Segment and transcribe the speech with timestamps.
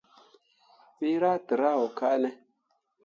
[0.97, 2.29] Wǝ rah tǝrah wo kane.